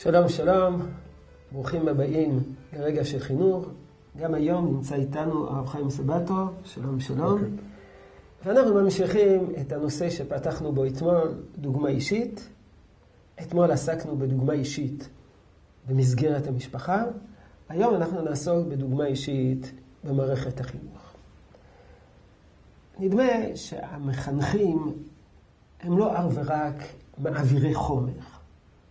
שלום, 0.00 0.28
שלום, 0.28 0.82
ברוכים 1.52 1.88
הבאים 1.88 2.42
לרגע 2.72 3.04
של 3.04 3.18
חינוך. 3.18 3.68
גם 4.16 4.34
היום 4.34 4.66
נמצא 4.66 4.94
איתנו 4.94 5.48
הרב 5.48 5.66
חיים 5.66 5.90
סבטו, 5.90 6.46
שלום, 6.64 7.00
שלום. 7.00 7.38
Okay. 7.40 7.44
ואנחנו 8.44 8.74
ממשיכים 8.74 9.52
את 9.60 9.72
הנושא 9.72 10.10
שפתחנו 10.10 10.72
בו 10.72 10.86
אתמול, 10.86 11.34
דוגמה 11.56 11.88
אישית. 11.88 12.48
אתמול 13.42 13.70
עסקנו 13.70 14.16
בדוגמה 14.16 14.52
אישית 14.52 15.08
במסגרת 15.88 16.46
המשפחה. 16.46 17.04
היום 17.68 17.94
אנחנו 17.94 18.22
נעסוק 18.22 18.66
בדוגמה 18.66 19.06
אישית 19.06 19.72
במערכת 20.04 20.60
החינוך. 20.60 21.12
נדמה 22.98 23.28
שהמחנכים 23.54 24.94
הם 25.80 25.98
לא 25.98 26.18
אך 26.18 26.24
ורק 26.34 26.82
מעבירי 27.18 27.74
חומר. 27.74 28.37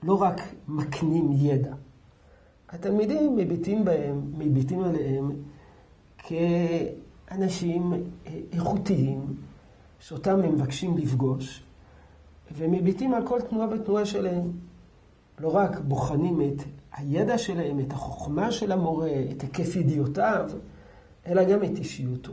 לא 0.04 0.22
רק 0.22 0.42
מקנים 0.68 1.32
ידע. 1.32 1.74
התלמידים 2.70 3.36
מביטים 3.36 3.86
בהם, 3.86 4.22
מביטים 4.38 4.84
עליהם 4.84 5.32
כאנשים 6.18 7.94
איכותיים, 8.52 9.36
שאותם 10.00 10.40
הם 10.40 10.54
מבקשים 10.54 10.98
לפגוש, 10.98 11.64
ומביטים 12.58 13.14
על 13.14 13.28
כל 13.28 13.42
תנועה 13.42 13.68
ותנועה 13.72 14.06
שלהם. 14.06 14.52
לא 15.40 15.56
רק 15.56 15.80
בוחנים 15.80 16.42
את 16.42 16.64
הידע 16.92 17.38
שלהם, 17.38 17.80
את 17.80 17.92
החוכמה 17.92 18.52
של 18.52 18.72
המורה, 18.72 19.12
את 19.32 19.42
היקף 19.42 19.76
ידיעותיו, 19.76 20.50
אלא 21.28 21.44
גם 21.44 21.64
את 21.64 21.78
אישיותו. 21.78 22.32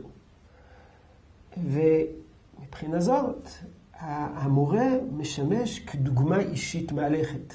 ומבחינה 1.57 2.99
זאת, 2.99 3.49
המורה 3.99 4.87
משמש 5.11 5.79
כדוגמה 5.79 6.39
אישית 6.39 6.91
מהלכת, 6.91 7.53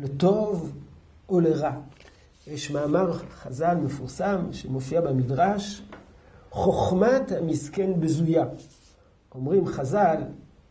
לטוב 0.00 0.72
או 1.28 1.40
לרע. 1.40 1.70
יש 2.46 2.70
מאמר 2.70 3.12
חז"ל 3.12 3.74
מפורסם 3.74 4.52
שמופיע 4.52 5.00
במדרש, 5.00 5.82
חוכמת 6.50 7.32
המסכן 7.32 8.00
בזויה. 8.00 8.44
אומרים 9.34 9.66
חז"ל, 9.66 10.22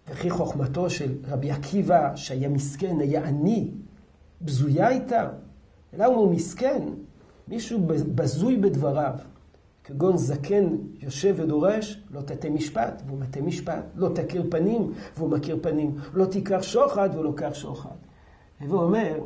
וכי 0.10 0.30
חוכמתו 0.30 0.90
של 0.90 1.18
רבי 1.28 1.52
עקיבא, 1.52 2.16
שהיה 2.16 2.50
מסכן, 2.50 3.00
היה 3.00 3.28
עני, 3.28 3.72
בזויה 4.42 4.88
הייתה. 4.88 5.30
אלא 5.94 6.06
הוא 6.06 6.32
מסכן, 6.36 6.84
מישהו 7.48 7.80
בזוי 7.88 8.58
בדבריו. 8.58 9.14
כגון 9.86 10.18
זקן 10.18 10.76
יושב 11.02 11.36
ודורש, 11.38 12.04
לא 12.12 12.22
תטה 12.22 12.50
משפט, 12.50 13.02
והוא 13.06 13.20
מטה 13.20 13.42
משפט, 13.42 13.84
לא 13.96 14.10
תכיר 14.16 14.44
פנים, 14.50 14.94
והוא 15.18 15.30
מכיר 15.30 15.60
פנים, 15.62 15.96
לא 16.14 16.26
תיקח 16.26 16.62
שוחד, 16.62 17.10
והוא 17.14 17.24
לוקח 17.24 17.54
שוחד. 17.54 17.96
והוא 18.62 18.82
אומר, 18.82 19.20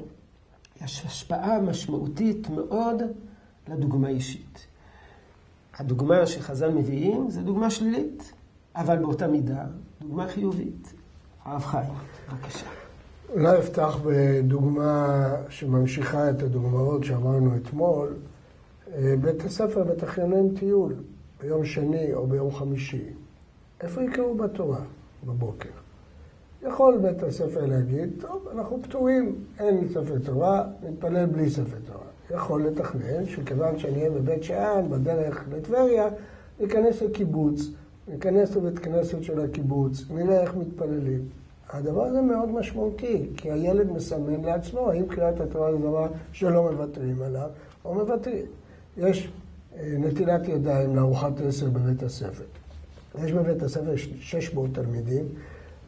יש 0.81 1.05
השפעה 1.05 1.61
משמעותית 1.61 2.49
מאוד 2.49 3.01
לדוגמה 3.67 4.09
אישית. 4.09 4.67
הדוגמה 5.77 6.25
שחז"ל 6.25 6.71
מביאים 6.71 7.29
זה 7.29 7.41
דוגמה 7.41 7.69
שלילית, 7.69 8.33
אבל 8.75 8.97
באותה 8.97 9.27
מידה, 9.27 9.65
דוגמה 10.01 10.27
חיובית. 10.27 10.93
הרב 11.45 11.63
חיים, 11.63 11.93
בבקשה. 12.31 12.67
אולי 13.33 13.59
אפתח 13.59 13.97
בדוגמה 14.05 15.17
שממשיכה 15.49 16.29
את 16.29 16.43
הדוגמאות 16.43 17.03
שאמרנו 17.03 17.55
אתמול. 17.55 18.13
אה, 18.95 19.15
בית 19.21 19.43
הספר 19.45 19.83
מתכנן 19.83 20.55
טיול 20.55 20.93
ביום 21.41 21.65
שני 21.65 22.13
או 22.13 22.27
ביום 22.27 22.51
חמישי. 22.51 23.03
איפה 23.81 24.03
יקראו 24.03 24.35
בתורה 24.35 24.81
בבוקר? 25.25 25.69
יכול 26.63 26.97
בית 26.97 27.23
הספר 27.23 27.65
להגיד, 27.65 28.09
טוב, 28.19 28.47
אנחנו 28.51 28.79
פטורים, 28.83 29.35
אין 29.59 29.87
ספר 29.87 30.19
תורה, 30.25 30.63
נתפלל 30.83 31.25
בלי 31.25 31.49
ספר 31.49 31.77
תורה. 31.85 32.05
יכול 32.31 32.63
לתכנן 32.63 33.25
שכיוון 33.25 33.79
שאני 33.79 33.97
אהיה 33.97 34.11
בבית 34.11 34.43
שאן, 34.43 34.89
בדרך 34.89 35.45
לטבריה, 35.51 36.07
ניכנס 36.59 37.01
לקיבוץ, 37.01 37.61
ניכנס 38.07 38.55
לבית 38.55 38.79
כנסת 38.79 39.23
של 39.23 39.41
הקיבוץ, 39.41 40.03
נראה 40.09 40.41
איך 40.41 40.55
מתפללים. 40.55 41.21
הדבר 41.69 42.03
הזה 42.03 42.21
מאוד 42.21 42.49
משמעותי, 42.49 43.29
כי 43.37 43.51
הילד 43.51 43.91
מסמן 43.91 44.41
לעצמו 44.41 44.89
האם 44.89 45.05
קריאת 45.05 45.39
התורה 45.39 45.71
זה 45.71 45.77
דבר 45.77 46.07
שלא 46.31 46.71
מוותרים 46.71 47.21
עליו, 47.21 47.49
או 47.85 47.93
מוותרים. 47.93 48.45
יש 48.99 49.31
אה, 49.77 49.95
נטילת 49.97 50.47
ידיים 50.47 50.95
לארוחת 50.95 51.41
עשר 51.47 51.69
בבית 51.69 52.03
הספר. 52.03 52.43
יש 53.23 53.31
בבית 53.31 53.63
הספר 53.63 53.95
600 54.19 54.69
תלמידים, 54.73 55.25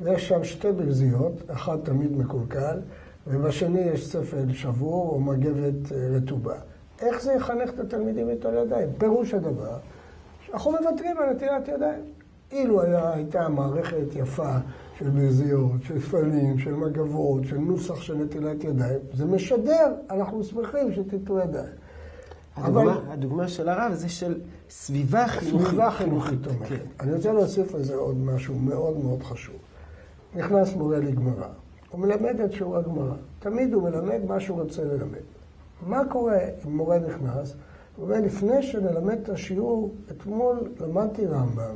ויש 0.02 0.28
שם 0.28 0.44
שתי 0.44 0.72
ברזיות, 0.72 1.34
אחת 1.48 1.80
תמיד 1.84 2.18
מקולקל, 2.18 2.80
ובשני 3.28 3.80
יש 3.80 4.08
ספל 4.08 4.54
שבור 4.54 5.10
או 5.10 5.20
מגבת 5.20 5.92
אה, 5.92 5.98
רטובה. 6.16 6.56
איך 7.02 7.22
זה 7.22 7.34
יחנך 7.34 7.70
את 7.70 7.80
התלמידים 7.80 8.28
ליטול 8.28 8.54
ידיים? 8.54 8.90
פירוש 8.98 9.34
הדבר, 9.34 9.78
אנחנו 10.54 10.72
מוותרים 10.72 11.18
על 11.18 11.34
נטילת 11.34 11.68
ידיים. 11.68 12.04
אילו 12.52 12.82
הייתה 12.82 13.50
מערכת 13.50 14.16
יפה 14.16 14.54
של 15.00 15.10
ברזיות, 15.10 15.84
של 15.84 16.02
ספלים, 16.02 16.60
של 16.60 16.74
מגבות, 16.74 17.46
של 17.46 17.58
נוסח 17.58 18.02
של 18.02 18.16
נטילת 18.16 18.64
ידיים, 18.64 19.00
זה 19.14 19.26
משדר, 19.26 19.94
אנחנו 20.10 20.44
שמחים 20.44 20.94
שתיטלו 20.94 21.40
ידיים. 21.40 21.76
הדוגמה, 22.56 22.82
אבל... 22.82 23.12
הדוגמה 23.12 23.48
של 23.48 23.70
הרב 23.70 23.94
זה 23.94 24.10
של 24.10 24.40
סביבה 24.70 25.28
חינוכית. 25.28 25.68
סביבה 25.68 25.92
חינוכית 25.92 26.40
תומכת. 26.44 26.68
כן. 26.68 26.86
אני 27.00 27.14
רוצה 27.14 27.32
להוסיף 27.32 27.74
לזה 27.74 27.96
עוד 27.96 28.18
משהו 28.18 28.56
מאוד 28.56 28.98
מאוד 28.98 29.24
חשוב. 29.24 29.56
נכנס 30.36 30.76
מורה 30.76 31.00
לגמרא, 31.00 31.48
הוא 31.90 32.00
מלמד 32.00 32.40
את 32.40 32.52
שיעור 32.52 32.78
הגמרא. 32.78 33.16
תמיד 33.40 33.74
הוא 33.74 33.84
מלמד 33.84 34.20
מה 34.28 34.40
שהוא 34.40 34.62
רוצה 34.62 34.84
ללמד. 34.84 35.20
מה 35.88 36.06
קורה 36.10 36.38
אם 36.66 36.78
מורה 36.78 37.00
נכנס? 37.00 37.54
הוא 37.96 38.06
אומר, 38.06 38.22
לפני 38.22 38.64
שנלמד 38.64 39.18
את 39.24 39.30
השיעור, 39.30 39.94
אתמול 40.12 40.60
למדתי 40.80 41.26
רמב"ם, 41.26 41.76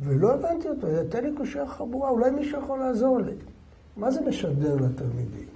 ולא 0.00 0.34
הבנתי 0.34 0.68
אותו, 0.68 0.86
תן 1.08 1.24
לי 1.24 1.36
קושייה 1.36 1.66
חבורה, 1.66 2.10
אולי 2.10 2.30
מישהו 2.30 2.58
יכול 2.60 2.78
לעזור 2.78 3.18
לי. 3.18 3.32
מה 3.96 4.10
זה 4.10 4.20
משדר 4.20 4.74
לתלמידים? 4.74 5.46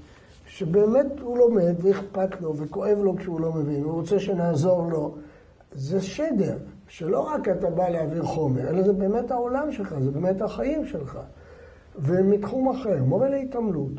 שבאמת 0.56 1.20
הוא 1.20 1.38
לומד 1.38 1.74
ואכפת 1.78 2.40
לו 2.40 2.56
וכואב 2.56 2.98
לו 3.02 3.16
כשהוא 3.16 3.40
לא 3.40 3.52
מבין, 3.52 3.84
הוא 3.84 3.92
רוצה 3.92 4.18
שנעזור 4.18 4.90
לו. 4.90 5.14
זה 5.72 6.02
שדר, 6.02 6.56
שלא 6.88 7.20
רק 7.20 7.48
אתה 7.48 7.70
בא 7.70 7.88
להעביר 7.88 8.22
חומר, 8.22 8.68
אלא 8.68 8.82
זה 8.82 8.92
באמת 8.92 9.30
העולם 9.30 9.72
שלך, 9.72 9.94
זה 10.04 10.10
באמת 10.10 10.42
החיים 10.42 10.86
שלך. 10.86 11.18
ומתחום 11.98 12.68
אחר, 12.68 13.02
מורה 13.02 13.28
להתעמלות. 13.28 13.92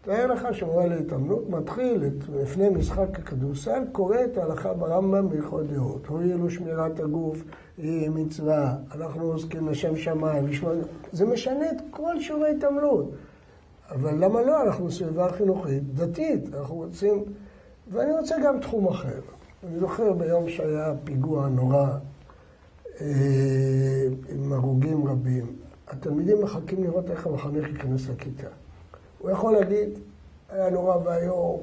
תאר 0.00 0.26
לך 0.26 0.48
שמורה 0.52 0.86
להתעמלות 0.86 1.50
מתחיל 1.50 2.04
את, 2.06 2.28
לפני 2.42 2.68
משחק 2.68 3.18
הכדורסל, 3.18 3.82
קורא 3.92 4.16
את 4.24 4.38
ההלכה 4.38 4.72
ברמב"ם 4.72 5.28
בהלכות 5.28 5.66
דעות. 5.66 6.06
הואילו 6.06 6.50
שמירת 6.50 7.00
הגוף 7.00 7.42
היא 7.78 8.10
מצווה, 8.10 8.74
אנחנו 8.94 9.32
עוסקים 9.32 9.68
לשם 9.68 9.96
שמיים, 9.96 10.46
לשמור... 10.46 10.72
זה 11.12 11.26
משנה 11.26 11.70
את 11.70 11.82
כל 11.90 12.20
שיעורי 12.20 12.50
התעמלות. 12.50 13.10
אבל 13.90 14.24
למה 14.24 14.42
לא? 14.42 14.62
אנחנו 14.62 14.90
סביבה 14.90 15.32
חינוכית 15.32 15.94
דתית, 15.94 16.54
אנחנו 16.54 16.74
רוצים... 16.74 17.24
ואני 17.88 18.12
רוצה 18.12 18.36
גם 18.44 18.60
תחום 18.60 18.88
אחר. 18.88 19.20
אני 19.68 19.80
זוכר 19.80 20.12
ביום 20.12 20.48
שהיה 20.48 20.94
פיגוע 21.04 21.48
נורא 21.48 21.88
אה, 23.00 23.06
עם 24.28 24.52
הרוגים 24.52 25.06
רבים, 25.06 25.56
התלמידים 25.88 26.42
מחכים 26.42 26.84
לראות 26.84 27.10
איך 27.10 27.26
המחנך 27.26 27.68
ייכנס 27.68 28.08
לכיתה. 28.08 28.48
הוא 29.18 29.30
יכול 29.30 29.52
להגיד, 29.52 29.88
היה 30.48 30.70
נורא 30.70 30.96
ואיום, 30.96 31.60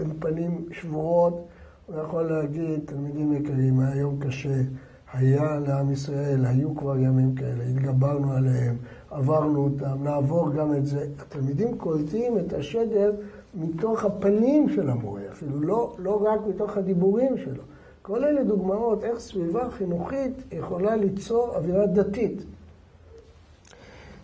עם 0.00 0.12
פנים 0.18 0.68
שבורות, 0.72 1.46
הוא 1.86 2.00
יכול 2.00 2.22
להגיד, 2.22 2.80
תלמידים 2.84 3.32
יקרים, 3.32 3.80
היה 3.80 3.96
יום 3.96 4.18
קשה, 4.20 4.62
היה 5.12 5.58
לעם 5.66 5.92
ישראל, 5.92 6.46
היו 6.46 6.76
כבר 6.76 6.98
ימים 6.98 7.34
כאלה, 7.34 7.64
התגברנו 7.64 8.32
עליהם, 8.32 8.76
עברנו 9.10 9.64
אותם, 9.64 10.04
נעבור 10.04 10.52
גם 10.52 10.74
את 10.74 10.86
זה. 10.86 11.06
התלמידים 11.18 11.78
קולטים 11.78 12.38
את 12.38 12.52
השדר 12.52 13.12
מתוך 13.54 14.04
הפנים 14.04 14.68
של 14.68 14.90
המורה, 14.90 15.20
אפילו 15.30 15.60
לא, 15.60 15.96
לא 15.98 16.24
רק 16.24 16.40
מתוך 16.48 16.76
הדיבורים 16.76 17.38
שלו. 17.38 17.62
כל 18.02 18.24
אלה 18.24 18.44
דוגמאות 18.44 19.04
איך 19.04 19.18
סביבה 19.18 19.70
חינוכית 19.70 20.32
יכולה 20.52 20.96
ליצור 20.96 21.56
אווירה 21.56 21.86
דתית. 21.86 22.42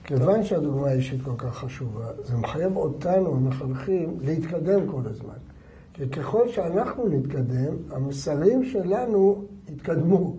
כיוון 0.04 0.44
שהדוגמה 0.44 0.88
האישית 0.88 1.22
כל 1.22 1.36
כך 1.38 1.54
חשובה, 1.54 2.06
זה 2.24 2.36
מחייב 2.36 2.76
אותנו, 2.76 3.34
המחנכים, 3.34 4.16
להתקדם 4.20 4.88
כל 4.90 5.00
הזמן. 5.04 5.34
כי 5.94 6.08
ככל 6.08 6.48
שאנחנו 6.48 7.08
נתקדם, 7.08 7.74
המסרים 7.90 8.64
שלנו 8.64 9.44
יתקדמו, 9.68 10.36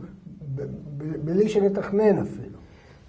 בלי 1.24 1.50
שנתכנן 1.50 2.18
אפילו. 2.18 2.60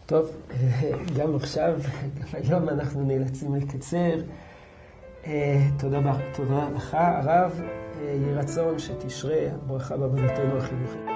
טוב, 0.06 0.36
גם 1.18 1.36
עכשיו, 1.36 1.78
גם 1.80 2.38
היום 2.44 2.68
אנחנו 2.68 3.04
נאלצים 3.04 3.54
לקצר. 3.54 4.20
אה, 5.26 5.66
תודה, 5.78 5.98
תודה 6.34 6.68
לך, 6.76 6.96
הרב. 7.00 7.60
אה, 8.00 8.04
יהי 8.04 8.34
רצון 8.34 8.78
שתשרה 8.78 9.48
ברכה 9.66 9.96
בעבודתנו 9.96 10.56
החינוכית. 10.56 11.13